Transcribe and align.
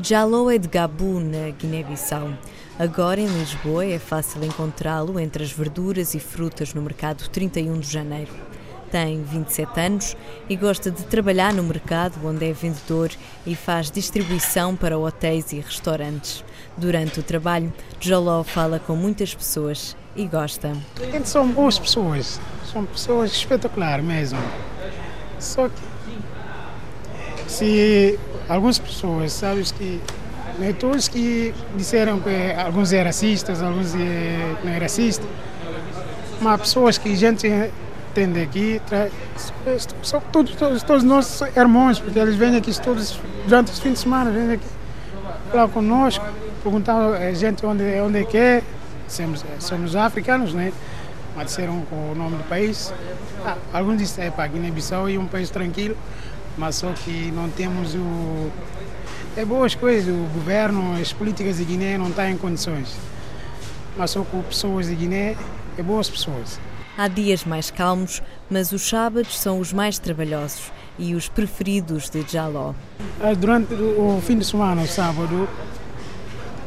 Jalou 0.00 0.50
é 0.50 0.58
de 0.58 0.66
Gabu, 0.66 1.20
na 1.20 1.50
Guiné-Bissau. 1.50 2.32
Agora 2.78 3.20
em 3.20 3.26
Lisboa 3.26 3.84
é 3.84 3.98
fácil 3.98 4.42
encontrá-lo 4.42 5.20
entre 5.20 5.44
as 5.44 5.52
verduras 5.52 6.14
e 6.14 6.18
frutas 6.18 6.74
no 6.74 6.82
mercado 6.82 7.28
31 7.28 7.78
de 7.78 7.88
janeiro. 7.88 8.32
Tem 8.90 9.22
27 9.22 9.80
anos 9.80 10.16
e 10.48 10.56
gosta 10.56 10.90
de 10.90 11.04
trabalhar 11.04 11.54
no 11.54 11.62
mercado 11.62 12.18
onde 12.26 12.50
é 12.50 12.52
vendedor 12.52 13.10
e 13.46 13.54
faz 13.54 13.90
distribuição 13.90 14.74
para 14.74 14.98
hotéis 14.98 15.52
e 15.52 15.60
restaurantes. 15.60 16.44
Durante 16.76 17.20
o 17.20 17.22
trabalho, 17.22 17.72
Jaló 18.00 18.42
fala 18.42 18.80
com 18.80 18.96
muitas 18.96 19.34
pessoas 19.34 19.96
e 20.16 20.26
gosta. 20.26 20.76
São 21.24 21.48
boas 21.48 21.78
pessoas, 21.78 22.40
são 22.72 22.84
pessoas 22.84 23.30
espetaculares 23.32 24.04
mesmo. 24.04 24.38
Só 25.38 25.68
que 25.68 25.92
se 27.52 28.18
algumas 28.48 28.78
pessoas, 28.78 29.32
sabes 29.32 29.70
que 29.70 30.00
não 30.58 30.66
é 30.66 30.72
que 31.10 31.54
disseram 31.76 32.18
que 32.20 32.30
alguns 32.58 32.92
eram 32.92 33.06
racistas, 33.06 33.62
alguns 33.62 33.94
não 33.94 34.70
eram 34.70 34.80
racistas, 34.80 35.26
mas 36.40 36.60
pessoas 36.60 36.98
que 36.98 37.12
a 37.12 37.16
gente 37.16 37.46
entende 38.10 38.42
aqui, 38.42 38.80
são 40.02 40.20
todos, 40.32 40.54
todos, 40.54 40.82
todos 40.82 41.04
nós 41.04 41.42
irmãos, 41.56 41.98
porque 41.98 42.18
eles 42.18 42.36
vêm 42.36 42.56
aqui 42.56 42.78
todos 42.80 43.18
durante 43.46 43.72
os 43.72 43.78
fins 43.78 43.94
de 43.94 43.98
semana, 44.00 44.30
vêm 44.30 44.52
aqui 44.52 44.66
falar 45.50 45.68
conosco, 45.68 46.24
perguntar 46.62 46.96
a 46.96 47.32
gente 47.32 47.64
onde, 47.66 47.84
onde 48.00 48.20
é 48.20 48.24
que 48.24 48.36
é, 48.36 48.62
somos, 49.08 49.44
somos 49.58 49.94
africanos, 49.94 50.54
né? 50.54 50.72
mas 51.34 51.46
disseram 51.46 51.82
o 51.90 52.14
nome 52.14 52.36
do 52.36 52.44
país. 52.44 52.92
Ah, 53.44 53.56
alguns 53.72 53.98
disseram 53.98 54.28
é 54.28 54.30
para 54.30 54.46
Guiné-Bissau 54.46 55.08
e 55.08 55.18
um 55.18 55.26
país 55.26 55.50
tranquilo, 55.50 55.96
mas 56.56 56.76
só 56.76 56.92
que 56.92 57.30
não 57.32 57.48
temos 57.50 57.94
o. 57.94 58.50
É 59.36 59.44
boas 59.44 59.74
coisas, 59.74 60.14
o 60.14 60.28
governo, 60.34 61.00
as 61.00 61.12
políticas 61.12 61.56
de 61.56 61.64
Guiné 61.64 61.96
não 61.96 62.08
estão 62.08 62.28
em 62.28 62.36
condições. 62.36 62.94
Mas 63.96 64.10
só 64.10 64.22
com 64.22 64.42
pessoas 64.42 64.86
de 64.86 64.94
Guiné, 64.94 65.36
é 65.78 65.82
boas 65.82 66.10
pessoas. 66.10 66.60
Há 66.96 67.08
dias 67.08 67.44
mais 67.44 67.70
calmos, 67.70 68.22
mas 68.50 68.72
os 68.72 68.86
sábados 68.86 69.38
são 69.38 69.58
os 69.58 69.72
mais 69.72 69.98
trabalhosos 69.98 70.70
e 70.98 71.14
os 71.14 71.28
preferidos 71.28 72.10
de 72.10 72.22
Jaló. 72.30 72.74
Ah, 73.20 73.34
durante 73.34 73.72
o 73.72 74.20
fim 74.22 74.38
de 74.38 74.44
semana, 74.44 74.82
o 74.82 74.86
sábado, 74.86 75.48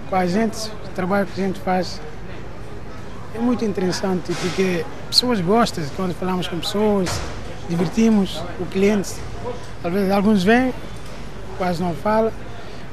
com 0.10 0.16
a 0.16 0.26
gente, 0.26 0.68
o 0.68 0.90
trabalho 0.96 1.28
que 1.28 1.40
a 1.40 1.46
gente 1.46 1.60
faz 1.60 2.02
é 3.36 3.40
muito 3.40 3.64
interessante 3.64 4.34
porque 4.42 4.84
pessoas 5.08 5.40
gostam 5.42 5.84
quando 5.96 6.16
falamos 6.16 6.48
com 6.48 6.58
pessoas, 6.58 7.10
divertimos 7.70 8.42
o 8.60 8.66
cliente. 8.66 9.14
Às 9.84 9.94
vezes 9.94 10.12
alguns 10.12 10.44
vêm, 10.44 10.74
quase 11.58 11.82
não 11.82 11.94
falam, 11.94 12.32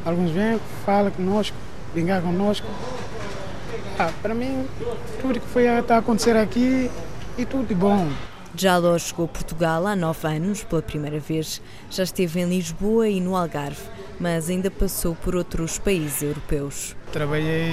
alguns 0.04 0.30
vêm, 0.30 0.60
falam 0.84 1.10
conosco, 1.10 1.56
brincar 1.92 2.22
conosco. 2.22 2.66
Ah, 3.98 4.10
para 4.22 4.34
mim, 4.34 4.66
tudo 5.20 5.40
que 5.40 5.46
foi 5.46 5.68
a, 5.68 5.84
a 5.86 5.96
acontecer 5.98 6.36
aqui 6.36 6.90
e 7.36 7.44
tudo 7.44 7.66
de 7.66 7.74
bom. 7.74 8.08
Jaló 8.54 8.98
chegou 8.98 9.24
a 9.24 9.28
Portugal 9.28 9.86
há 9.86 9.96
nove 9.96 10.26
anos, 10.28 10.62
pela 10.62 10.82
primeira 10.82 11.18
vez. 11.18 11.62
Já 11.90 12.02
esteve 12.02 12.40
em 12.40 12.48
Lisboa 12.48 13.08
e 13.08 13.18
no 13.20 13.34
Algarve, 13.34 13.82
mas 14.20 14.50
ainda 14.50 14.70
passou 14.70 15.14
por 15.14 15.34
outros 15.34 15.78
países 15.78 16.22
europeus. 16.22 16.94
Trabalhei 17.10 17.72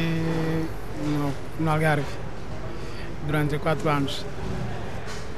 no, 1.06 1.34
no 1.64 1.70
Algarve 1.70 2.06
durante 3.26 3.58
quatro 3.58 3.90
anos. 3.90 4.26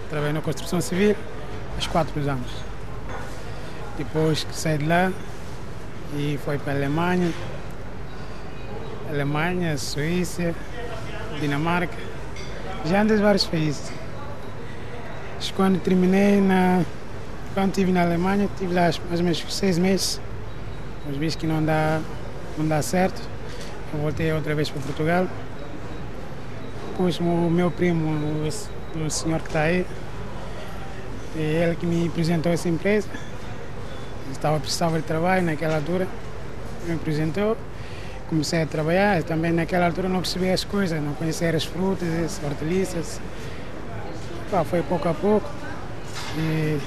Trabalhei 0.09 0.33
na 0.33 0.41
construção 0.41 0.79
civil 0.79 1.15
há 1.77 1.89
quatro 1.89 2.19
anos. 2.29 2.51
Depois 3.97 4.43
que 4.43 4.55
saí 4.55 4.77
de 4.77 4.85
lá 4.85 5.11
e 6.15 6.39
fui 6.43 6.57
para 6.57 6.73
a 6.73 6.75
Alemanha, 6.75 7.31
Alemanha, 9.09 9.77
Suíça, 9.77 10.55
Dinamarca, 11.39 11.97
já 12.85 13.01
andei 13.01 13.17
vários 13.17 13.45
países. 13.45 13.91
Quando 15.55 15.81
terminei 15.81 16.39
na. 16.39 16.83
Quando 17.53 17.69
estive 17.69 17.91
na 17.91 18.03
Alemanha, 18.03 18.45
estive 18.45 18.73
lá 18.73 18.83
mais 18.83 19.19
ou 19.19 19.23
menos 19.23 19.43
seis 19.49 19.77
meses. 19.77 20.21
Mas 21.05 21.17
vi 21.17 21.29
que 21.35 21.45
não 21.45 21.63
dá, 21.63 21.99
não 22.57 22.67
dá 22.67 22.81
certo. 22.81 23.21
Eu 23.93 23.99
voltei 23.99 24.31
outra 24.31 24.55
vez 24.55 24.69
para 24.69 24.81
Portugal. 24.81 25.27
Depois 26.89 27.19
o 27.19 27.23
meu 27.23 27.69
primo, 27.69 28.07
o, 28.07 29.05
o 29.05 29.09
senhor 29.09 29.41
que 29.41 29.47
está 29.47 29.61
aí, 29.61 29.85
é 31.37 31.41
ele 31.41 31.75
que 31.75 31.85
me 31.85 32.07
apresentou 32.07 32.51
essa 32.51 32.67
empresa. 32.67 33.07
Estava 34.31 34.59
precisava 34.59 34.97
de 34.97 35.05
trabalho 35.05 35.43
naquela 35.43 35.75
altura. 35.75 36.07
Me 36.85 36.93
apresentou. 36.93 37.57
Comecei 38.29 38.61
a 38.61 38.65
trabalhar. 38.65 39.23
Também 39.23 39.51
naquela 39.51 39.85
altura 39.85 40.09
não 40.09 40.21
percebia 40.21 40.53
as 40.53 40.63
coisas, 40.63 41.01
não 41.01 41.13
conhecia 41.13 41.55
as 41.55 41.63
frutas, 41.63 42.07
as 42.25 42.43
hortaliças. 42.43 43.19
Foi 44.69 44.81
pouco 44.83 45.07
a 45.07 45.13
pouco. 45.13 45.49
E 46.37 46.79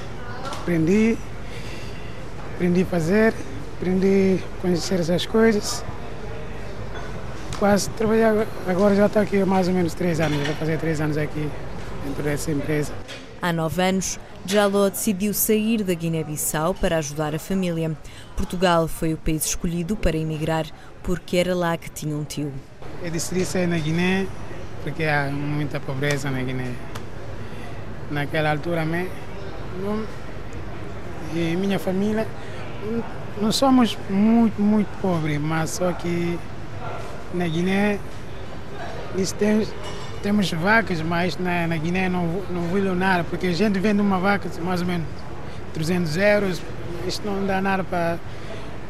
aprendi, 0.61 1.17
aprendi 2.55 2.81
a 2.81 2.85
fazer, 2.85 3.33
aprendi 3.77 4.39
a 4.39 4.61
conhecer 4.61 4.99
essas 4.99 5.25
coisas. 5.25 5.83
Quase 7.59 7.89
trabalhar, 7.91 8.45
agora 8.67 8.95
já 8.95 9.05
estou 9.05 9.21
aqui 9.21 9.41
há 9.41 9.45
mais 9.45 9.67
ou 9.67 9.73
menos 9.73 9.93
três 9.93 10.19
anos, 10.19 10.45
vou 10.45 10.55
fazer 10.55 10.77
três 10.77 10.99
anos 10.99 11.17
aqui 11.17 11.49
dentro 12.03 12.23
dessa 12.23 12.51
empresa. 12.51 12.91
Há 13.41 13.53
nove 13.53 13.81
anos, 13.81 14.19
Jaló 14.45 14.89
decidiu 14.89 15.33
sair 15.33 15.83
da 15.83 15.93
Guiné-Bissau 15.93 16.73
para 16.73 16.97
ajudar 16.97 17.35
a 17.35 17.39
família. 17.39 17.91
Portugal 18.35 18.87
foi 18.87 19.13
o 19.13 19.17
país 19.17 19.45
escolhido 19.45 19.95
para 19.95 20.17
emigrar 20.17 20.65
porque 21.03 21.37
era 21.37 21.53
lá 21.53 21.77
que 21.77 21.89
tinha 21.89 22.15
um 22.15 22.23
tio. 22.23 22.51
Eu 23.03 23.11
decidi 23.11 23.45
sair 23.45 23.67
na 23.67 23.77
Guiné 23.77 24.27
porque 24.83 25.03
há 25.03 25.29
muita 25.31 25.79
pobreza 25.79 26.29
na 26.31 26.41
Guiné 26.41 26.73
naquela 28.11 28.51
altura, 28.51 28.85
né? 28.85 29.09
e 31.33 31.55
minha 31.55 31.79
família, 31.79 32.27
não 33.41 33.51
somos 33.51 33.97
muito, 34.09 34.61
muito 34.61 34.87
pobres, 35.01 35.39
mas 35.39 35.71
só 35.71 35.91
que 35.91 36.39
na 37.33 37.47
Guiné 37.47 37.99
temos, 39.37 39.73
temos 40.25 40.51
vacas, 40.51 41.03
mas 41.03 41.37
na, 41.37 41.67
na 41.67 41.77
Guiné 41.77 42.09
não, 42.09 42.25
não 42.49 42.63
viu 42.73 42.95
nada, 42.95 43.23
porque 43.23 43.45
a 43.45 43.53
gente 43.53 43.77
vende 43.77 44.01
uma 44.01 44.17
vaca 44.17 44.49
mais 44.63 44.81
ou 44.81 44.87
menos 44.87 45.05
300 45.75 46.17
euros, 46.17 46.61
isto 47.07 47.23
não 47.29 47.45
dá 47.45 47.61
nada 47.61 47.83
para, 47.83 48.17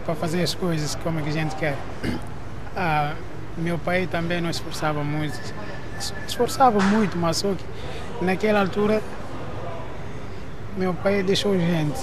para 0.06 0.16
fazer 0.16 0.42
as 0.42 0.54
coisas 0.56 0.96
como 0.96 1.20
a 1.20 1.32
gente 1.32 1.56
quer. 1.56 1.76
Ah, 2.78 3.14
meu 3.58 3.78
pai 3.78 4.06
também 4.06 4.42
não 4.42 4.50
esforçava 4.50 5.02
muito, 5.02 5.40
esforçava 6.28 6.78
muito, 6.82 7.18
mas 7.18 7.38
só 7.38 7.54
que 7.54 7.64
Naquela 8.22 8.62
altura, 8.62 9.02
meu 10.78 10.94
pai 10.94 11.22
deixou 11.22 11.54
gente. 11.58 12.00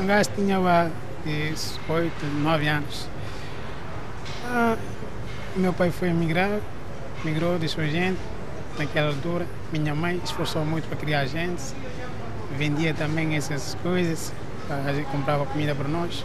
Um 0.00 0.06
gajo 0.06 0.30
tinha 0.34 0.58
lá 0.58 0.90
8, 1.26 2.12
9 2.42 2.68
anos. 2.68 3.06
Ah, 4.46 4.76
meu 5.56 5.74
pai 5.74 5.90
foi 5.90 6.08
emigrar, 6.08 6.58
migrou, 7.24 7.58
deixou 7.58 7.84
gente. 7.86 8.18
Naquela 8.78 9.08
altura, 9.08 9.46
minha 9.72 9.94
mãe 9.94 10.20
esforçou 10.24 10.64
muito 10.64 10.88
para 10.88 10.96
criar 10.96 11.26
gente. 11.26 11.62
Vendia 12.56 12.94
também 12.94 13.36
essas 13.36 13.76
coisas, 13.82 14.32
a 14.68 15.02
comprava 15.10 15.46
comida 15.46 15.74
para 15.74 15.88
nós. 15.88 16.24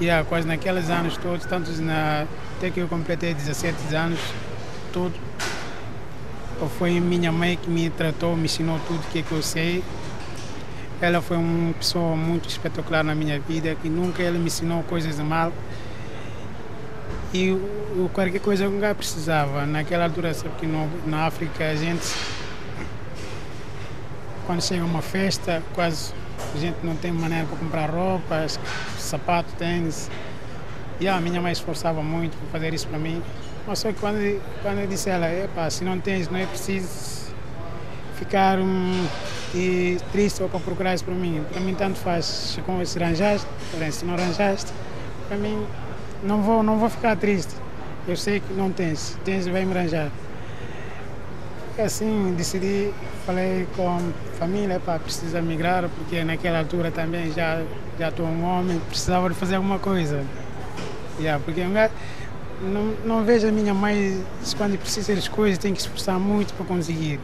E 0.00 0.08
ah, 0.10 0.24
quase 0.28 0.46
naqueles 0.46 0.90
anos 0.90 1.16
todos, 1.16 1.44
tantos 1.46 1.80
na, 1.80 2.26
até 2.56 2.70
que 2.70 2.78
eu 2.78 2.86
completei 2.86 3.34
17 3.34 3.94
anos, 3.96 4.20
tudo 4.92 5.14
foi 6.66 6.98
minha 6.98 7.30
mãe 7.30 7.56
que 7.56 7.70
me 7.70 7.88
tratou, 7.90 8.36
me 8.36 8.46
ensinou 8.46 8.80
tudo 8.86 9.00
que, 9.12 9.22
que 9.22 9.32
eu 9.32 9.42
sei. 9.42 9.84
Ela 11.00 11.22
foi 11.22 11.36
uma 11.36 11.72
pessoa 11.74 12.16
muito 12.16 12.48
espetacular 12.48 13.04
na 13.04 13.14
minha 13.14 13.38
vida, 13.38 13.76
que 13.80 13.88
nunca 13.88 14.22
ela 14.22 14.36
me 14.36 14.46
ensinou 14.46 14.82
coisas 14.82 15.16
de 15.16 15.22
mal. 15.22 15.52
E 17.32 17.50
o, 17.50 18.10
qualquer 18.12 18.40
coisa 18.40 18.66
que 18.66 18.84
eu 18.84 18.94
precisava. 18.94 19.66
Naquela 19.66 20.04
altura, 20.04 20.32
sabe 20.32 20.54
que 20.58 20.66
no, 20.66 20.88
na 21.06 21.26
África 21.26 21.70
a 21.70 21.74
gente, 21.74 22.14
quando 24.46 24.62
chega 24.62 24.84
uma 24.84 25.02
festa, 25.02 25.62
quase 25.74 26.12
a 26.54 26.58
gente 26.58 26.78
não 26.82 26.96
tem 26.96 27.12
maneira 27.12 27.46
para 27.46 27.56
comprar 27.58 27.90
roupas, 27.90 28.58
sapato, 28.98 29.52
tênis. 29.58 30.10
E 31.00 31.06
a 31.06 31.20
minha 31.20 31.40
mãe 31.40 31.52
esforçava 31.52 32.02
muito 32.02 32.36
para 32.38 32.58
fazer 32.58 32.74
isso 32.74 32.88
para 32.88 32.98
mim. 32.98 33.22
Mas 33.66 33.80
só 33.80 33.92
que 33.92 34.00
quando, 34.00 34.40
quando 34.62 34.78
eu 34.78 34.86
disse 34.86 35.10
a 35.10 35.14
ela, 35.14 35.30
Epa, 35.30 35.68
se 35.68 35.84
não 35.84 36.00
tens, 36.00 36.28
não 36.28 36.38
é 36.38 36.46
preciso 36.46 37.28
ficar 38.16 38.58
um, 38.58 39.06
e 39.54 39.98
triste 40.12 40.42
ou 40.42 40.48
para 40.48 40.60
procurar 40.60 40.94
isso 40.94 41.04
para 41.04 41.14
mim. 41.14 41.44
Para 41.52 41.60
mim 41.60 41.74
tanto 41.74 41.98
faz. 41.98 42.24
Se 42.24 42.60
arranjaste, 43.02 43.46
se 43.92 44.04
não 44.04 44.14
arranjaste, 44.14 44.72
para 45.28 45.36
mim 45.36 45.66
não 46.22 46.42
vou, 46.42 46.62
não 46.62 46.78
vou 46.78 46.88
ficar 46.88 47.16
triste. 47.16 47.54
Eu 48.06 48.16
sei 48.16 48.40
que 48.40 48.52
não 48.54 48.70
tens, 48.70 49.18
tens 49.24 49.46
vai 49.46 49.64
me 49.64 49.76
arranjar. 49.76 50.10
É 51.76 51.84
assim, 51.84 52.34
decidi, 52.36 52.92
falei 53.24 53.66
com 53.76 53.88
a 53.88 54.00
família, 54.38 54.80
para 54.80 54.98
precisa 54.98 55.40
migrar, 55.40 55.88
porque 55.88 56.24
naquela 56.24 56.58
altura 56.58 56.90
também 56.90 57.32
já 57.32 57.62
já 57.98 58.08
estou 58.08 58.26
um 58.26 58.44
homem, 58.44 58.80
precisava 58.88 59.28
de 59.28 59.34
fazer 59.34 59.56
alguma 59.56 59.78
coisa. 59.78 60.24
Yeah, 61.18 61.42
porque 61.44 61.62
não, 62.62 62.94
não 63.04 63.24
vejo 63.24 63.48
a 63.48 63.52
minha 63.52 63.74
mãe, 63.74 64.24
quando 64.56 64.78
precisa 64.78 65.14
das 65.14 65.26
coisas, 65.26 65.58
tem 65.58 65.74
que 65.74 65.80
esforçar 65.80 66.18
muito 66.18 66.54
para 66.54 66.64
conseguir. 66.64 67.18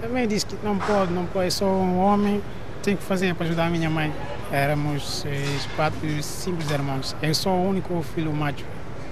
Também 0.00 0.26
disse 0.26 0.46
que 0.46 0.56
não 0.64 0.76
pode, 0.78 1.12
não 1.12 1.26
pode, 1.26 1.52
sou 1.52 1.68
um 1.68 1.98
homem, 1.98 2.42
tenho 2.82 2.96
que 2.96 3.04
fazer 3.04 3.34
para 3.34 3.46
ajudar 3.46 3.66
a 3.66 3.70
minha 3.70 3.88
mãe. 3.88 4.12
Éramos 4.54 5.22
seis, 5.22 5.68
quatro, 5.74 6.22
cinco 6.22 6.62
irmãos. 6.72 7.16
Eu 7.20 7.34
sou 7.34 7.52
o 7.52 7.70
único 7.70 8.00
filho 8.14 8.32
macho. 8.32 8.64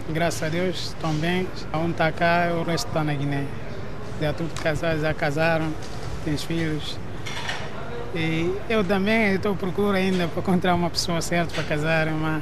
Graças 0.08 0.40
a 0.40 0.48
Deus 0.48 0.90
estão 0.90 1.12
bem. 1.14 1.48
Um 1.74 1.90
está 1.90 2.12
cá, 2.12 2.52
o 2.56 2.62
resto 2.62 2.86
está 2.86 3.02
na 3.02 3.12
Guiné. 3.12 3.44
Já 4.20 4.32
tudo 4.32 4.54
casado, 4.62 5.00
já 5.00 5.12
casaram, 5.12 5.68
têm 6.24 6.36
filhos. 6.36 6.96
E 8.14 8.56
eu 8.68 8.84
também 8.84 9.34
estou 9.34 9.56
procurando 9.56 9.96
ainda 9.96 10.28
para 10.28 10.42
encontrar 10.42 10.76
uma 10.76 10.88
pessoa 10.88 11.20
certa 11.20 11.52
para 11.52 11.64
casar, 11.64 12.06
mas 12.12 12.40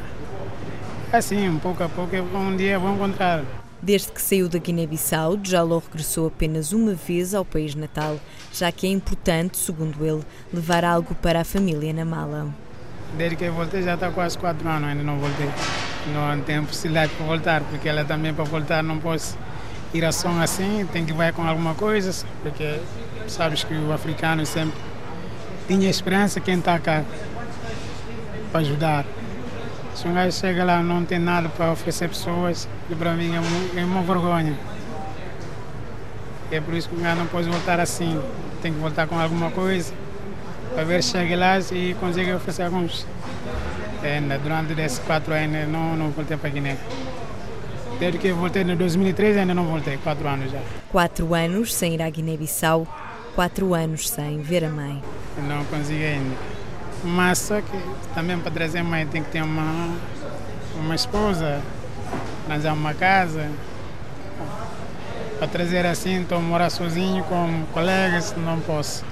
assim, 1.11 1.59
pouco 1.63 1.83
a 1.83 1.89
pouco, 1.89 2.15
um 2.15 2.55
dia 2.55 2.79
vou 2.79 2.95
encontrar. 2.95 3.43
Desde 3.81 4.13
que 4.13 4.21
saiu 4.21 4.47
da 4.47 4.59
Guiné-Bissau, 4.59 5.39
Jaló 5.43 5.79
regressou 5.79 6.27
apenas 6.27 6.75
uma 6.75 6.93
vez 6.93 7.35
ao 7.35 7.47
país 7.47 7.75
natal, 7.75 8.21
já 8.53 8.71
que 8.71 8.87
é 8.87 8.91
importante, 8.91 9.57
segundo 9.57 10.05
ele, 10.05 10.23
levar 10.53 10.85
algo 10.85 11.15
para 11.15 11.41
a 11.41 11.45
família 11.45 11.95
na 11.95 12.05
mala. 12.05 12.55
Desde 13.17 13.37
que 13.37 13.49
voltei 13.51 13.83
já 13.83 13.95
está 13.95 14.11
quase 14.11 14.39
quatro 14.39 14.67
anos, 14.69 14.89
ainda 14.89 15.03
não 15.03 15.19
voltei. 15.19 15.49
Não 16.13 16.41
tenho 16.43 16.65
possibilidade 16.65 17.13
para 17.15 17.27
voltar, 17.27 17.61
porque 17.63 17.89
ela 17.89 18.05
também 18.05 18.33
para 18.33 18.45
voltar 18.45 18.83
não 18.83 18.99
posso 18.99 19.37
ir 19.93 20.05
a 20.05 20.13
som 20.13 20.41
assim, 20.41 20.87
tem 20.93 21.05
que 21.05 21.13
ir 21.13 21.33
com 21.33 21.47
alguma 21.47 21.75
coisa, 21.75 22.25
porque 22.43 22.79
sabes 23.27 23.65
que 23.65 23.75
o 23.75 23.93
africano 23.93 24.47
sempre 24.47 24.79
tinha 25.67 25.91
esperança 25.91 26.41
quem 26.41 26.59
está 26.59 26.79
cá 26.79 27.05
para 28.51 28.61
ajudar. 28.61 29.05
Se 29.95 30.07
um 30.07 30.15
gajo 30.15 30.33
chega 30.33 30.65
lá 30.65 30.83
não 30.83 31.05
tem 31.05 31.19
nada 31.19 31.49
para 31.49 31.73
oferecer 31.73 32.09
pessoas, 32.09 32.69
e 32.89 32.95
para 32.95 33.13
mim 33.15 33.33
é, 33.35 33.81
é 33.81 33.85
uma 33.85 34.03
vergonha. 34.03 34.57
É 36.51 36.61
por 36.61 36.75
isso 36.75 36.89
que 36.89 36.95
um 36.97 37.01
gajo 37.01 37.19
não 37.19 37.27
pode 37.27 37.49
voltar 37.49 37.79
assim. 37.81 38.21
Tem 38.63 38.73
que 38.73 38.79
voltar 38.79 39.07
com 39.07 39.19
alguma 39.19 39.51
coisa 39.51 39.93
para 40.75 40.85
ver 40.85 41.01
lá 41.37 41.59
e 41.73 41.95
consegue 41.95 42.33
oferecer 42.33 42.63
alguns. 42.63 43.07
Ainda 44.03 44.39
durante 44.39 44.81
esses 44.81 44.99
quatro 45.01 45.35
anos 45.35 45.69
não, 45.69 45.97
não 45.97 46.11
voltei 46.11 46.37
para 46.37 46.51
Guiné. 46.51 46.77
Desde 47.99 48.19
que 48.19 48.33
voltei 48.33 48.63
em 48.63 48.77
2003 48.77 49.37
ainda 49.37 49.55
não 49.55 49.65
voltei, 49.65 49.99
quatro 49.99 50.27
anos 50.27 50.51
já. 50.51 50.61
Quatro 50.91 51.35
anos 51.35 51.75
sem 51.75 51.95
ir 51.95 52.03
à 52.03 52.09
Guiné-Bissau, 52.09 52.87
quatro 53.35 53.75
anos 53.75 54.09
sem 54.09 54.41
ver 54.41 54.65
a 54.65 54.71
mãe. 54.71 55.03
Não 55.47 55.65
consegui 55.67 56.05
ainda. 56.05 56.37
Mas 57.05 57.39
só 57.39 57.61
que 57.61 57.79
também 58.15 58.39
para 58.39 58.51
trazer 58.51 58.79
a 58.79 58.85
mãe 58.85 59.07
tem 59.07 59.23
que 59.23 59.31
ter 59.31 59.43
uma, 59.43 59.95
uma 60.77 60.95
esposa, 60.95 61.61
arranjar 62.49 62.73
uma 62.73 62.95
casa. 62.95 63.51
Para 65.39 65.49
trazer 65.49 65.85
assim, 65.87 66.23
estou 66.23 66.39
a 66.39 66.41
morar 66.41 66.71
sozinho 66.71 67.23
com 67.25 67.65
colegas, 67.73 68.35
não 68.37 68.61
posso. 68.61 69.05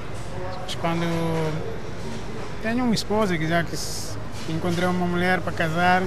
Mas 0.62 0.74
quando 0.74 1.04
tenho 2.62 2.84
uma 2.84 2.94
esposa 2.94 3.36
que 3.36 3.46
já 3.46 3.62
que 3.62 3.76
encontrei 4.48 4.88
uma 4.88 5.06
mulher 5.06 5.40
para 5.40 5.52
casar, 5.52 6.02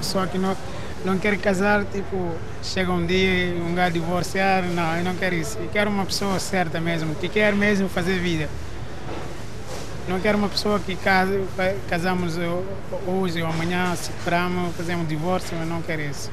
só 0.00 0.26
que 0.26 0.38
não, 0.38 0.56
não 1.04 1.18
quero 1.18 1.38
casar, 1.38 1.84
tipo, 1.84 2.34
chega 2.62 2.92
um 2.92 3.04
dia, 3.04 3.54
um 3.62 3.74
gajo 3.74 3.92
divorciar, 3.92 4.62
não, 4.64 4.96
eu 4.96 5.04
não 5.04 5.14
quero 5.14 5.34
isso. 5.34 5.58
Eu 5.58 5.68
quero 5.68 5.90
uma 5.90 6.04
pessoa 6.04 6.38
certa 6.38 6.80
mesmo, 6.80 7.14
que 7.14 7.28
quer 7.28 7.54
mesmo 7.54 7.88
fazer 7.88 8.18
vida. 8.18 8.48
Não 10.08 10.18
quero 10.18 10.36
uma 10.36 10.48
pessoa 10.48 10.80
que 10.80 10.96
case, 10.96 11.40
casamos 11.88 12.36
hoje 13.06 13.40
ou 13.40 13.48
amanhã, 13.48 13.94
separamos, 13.94 14.74
fazemos 14.76 15.08
divórcio, 15.08 15.56
mas 15.56 15.68
não 15.68 15.80
quero 15.80 16.02
isso. 16.02 16.30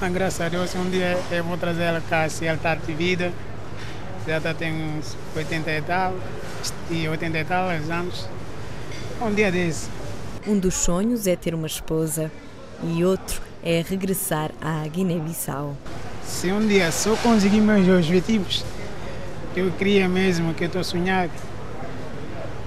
Mas 0.00 0.12
graças 0.12 0.40
a 0.40 0.48
Deus, 0.48 0.74
um 0.74 0.88
dia 0.88 1.18
eu 1.30 1.44
vou 1.44 1.58
trazer 1.58 1.82
ela 1.82 2.00
cá, 2.08 2.28
se 2.28 2.46
ela 2.46 2.56
está 2.56 2.74
de 2.74 2.92
vida. 2.94 3.32
Já 4.28 4.52
tem 4.52 4.74
uns 4.74 5.16
80 5.34 5.70
e 5.70 5.80
tal, 5.80 6.14
e 6.90 7.08
80 7.08 7.38
e 7.38 7.44
tal 7.46 7.70
anos. 7.70 8.28
Um 9.22 9.32
dia 9.32 9.50
desse. 9.50 9.88
Um 10.46 10.58
dos 10.58 10.74
sonhos 10.74 11.26
é 11.26 11.34
ter 11.34 11.54
uma 11.54 11.66
esposa 11.66 12.30
e 12.84 13.02
outro 13.06 13.40
é 13.64 13.82
regressar 13.88 14.50
à 14.60 14.86
Guiné-Bissau. 14.86 15.74
Se 16.26 16.52
um 16.52 16.66
dia 16.66 16.92
só 16.92 17.16
conseguir 17.16 17.62
meus 17.62 17.88
objetivos, 17.88 18.66
que 19.54 19.60
eu 19.60 19.70
queria 19.72 20.06
mesmo, 20.06 20.52
que 20.52 20.64
eu 20.64 20.66
estou 20.66 20.84
sonhando, 20.84 21.32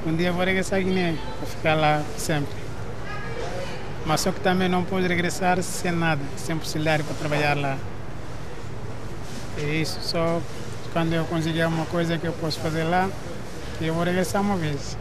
um 0.07 0.15
dia 0.15 0.31
vou 0.31 0.43
regressar 0.43 0.79
à 0.79 0.81
Guiné, 0.81 1.15
para 1.37 1.47
ficar 1.47 1.75
lá 1.75 2.03
sempre. 2.17 2.55
Mas 4.03 4.21
só 4.21 4.31
que 4.31 4.39
também 4.39 4.67
não 4.67 4.83
posso 4.83 5.07
regressar 5.07 5.61
sem 5.61 5.91
nada, 5.91 6.21
sem 6.37 6.57
possibilidade 6.57 7.03
para 7.03 7.13
trabalhar 7.17 7.55
lá. 7.55 7.77
E 9.59 9.81
isso 9.81 9.99
só 10.01 10.41
quando 10.93 11.13
eu 11.13 11.25
conseguir 11.25 11.61
alguma 11.61 11.85
coisa 11.85 12.17
que 12.17 12.25
eu 12.25 12.33
posso 12.33 12.59
fazer 12.59 12.83
lá, 12.83 13.09
eu 13.79 13.93
vou 13.93 14.03
regressar 14.03 14.41
uma 14.41 14.55
vez. 14.55 14.97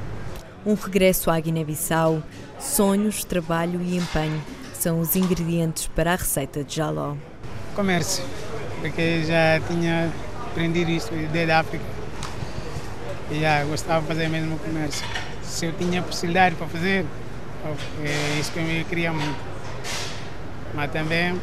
Um 0.65 0.75
regresso 0.75 1.31
à 1.31 1.39
Guiné-Bissau, 1.39 2.23
sonhos, 2.59 3.25
trabalho 3.25 3.81
e 3.83 3.97
empenho 3.97 4.43
são 4.75 5.01
os 5.01 5.17
ingredientes 5.17 5.87
para 5.89 6.13
a 6.13 6.17
receita 6.17 6.65
de 6.65 6.77
Jaló. 6.77 7.15
Comércio, 7.75 8.25
porque 8.81 9.23
já 9.25 9.61
tinha 9.69 10.13
aprendido 10.51 10.91
isso 10.91 11.11
desde 11.33 11.51
a 11.51 11.61
África 11.61 12.01
Yeah, 13.33 13.65
gostava 13.65 14.01
de 14.01 14.09
fazer 14.09 14.29
mesmo 14.29 14.59
comércio. 14.59 15.07
Se 15.45 15.67
eu 15.67 15.73
tinha 15.73 16.03
possibilidade 16.03 16.57
para 16.57 16.67
fazer, 16.67 17.07
é 18.03 18.41
isso 18.41 18.51
que 18.51 18.59
eu 18.59 18.85
queria 18.87 19.13
muito. 19.13 19.39
Mas 20.75 20.91
também, 20.91 21.41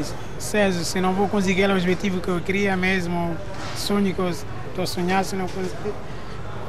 isso, 0.00 0.14
se 0.40 1.00
não 1.00 1.12
vou 1.12 1.28
conseguir 1.28 1.68
o 1.70 1.72
objetivo 1.72 2.20
que 2.20 2.28
eu 2.28 2.40
queria 2.40 2.76
mesmo, 2.76 3.36
sonho 3.76 4.12
que 4.12 4.18
eu 4.18 4.30
estou 4.30 4.86
sonhando, 4.86 5.24
se 5.24 5.36
não 5.36 5.46
conseguir, 5.46 5.92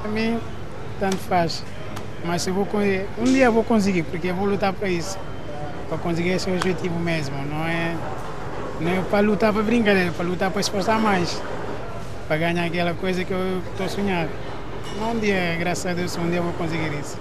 para 0.01 0.11
mim, 0.11 0.39
tanto 0.99 1.17
faz. 1.17 1.63
Mas 2.23 2.43
se 2.43 2.51
vou, 2.51 2.67
um 3.17 3.23
dia 3.23 3.45
eu 3.45 3.51
vou 3.51 3.63
conseguir, 3.63 4.03
porque 4.03 4.27
eu 4.27 4.35
vou 4.35 4.45
lutar 4.45 4.73
para 4.73 4.89
isso, 4.89 5.17
para 5.89 5.97
conseguir 5.97 6.29
esse 6.29 6.49
objetivo 6.49 6.99
mesmo. 6.99 7.35
Não 7.45 7.65
é, 7.65 7.95
não 8.79 8.91
é 8.91 9.01
para 9.09 9.19
lutar 9.21 9.51
para 9.51 9.63
brincadeira, 9.63 10.09
é 10.09 10.11
para 10.11 10.25
lutar 10.25 10.51
para 10.51 10.61
esforçar 10.61 10.99
mais 10.99 11.41
para 12.31 12.37
ganhar 12.37 12.63
aquela 12.63 12.93
coisa 12.93 13.25
que 13.25 13.33
eu 13.33 13.61
estou 13.71 13.89
sonhando. 13.89 14.29
Um 15.01 15.19
dia, 15.19 15.57
graças 15.59 15.85
a 15.85 15.93
Deus, 15.93 16.15
um 16.15 16.29
dia 16.29 16.37
eu 16.37 16.43
vou 16.43 16.53
conseguir 16.53 16.97
isso. 16.97 17.17